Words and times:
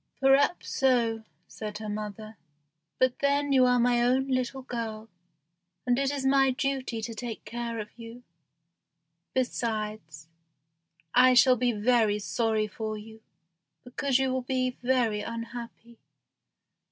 "Perhaps 0.19 0.67
so," 0.75 1.25
said 1.47 1.77
her 1.77 1.87
mother; 1.87 2.35
"but 2.97 3.19
then 3.19 3.51
you 3.53 3.65
are 3.67 3.77
my 3.77 4.01
own 4.01 4.29
little 4.29 4.63
girl, 4.63 5.09
and 5.85 5.99
it 5.99 6.09
is 6.09 6.25
my 6.25 6.49
duty 6.49 7.03
to 7.03 7.13
take 7.13 7.45
care 7.45 7.77
of 7.77 7.95
you. 7.95 8.23
Besides, 9.35 10.27
I 11.13 11.35
shall 11.35 11.55
be 11.55 11.71
very 11.71 12.17
sorry 12.17 12.65
for 12.65 12.97
you, 12.97 13.21
because 13.83 14.17
you 14.17 14.33
will 14.33 14.41
be 14.41 14.71
very 14.81 15.21
unhappy. 15.21 15.99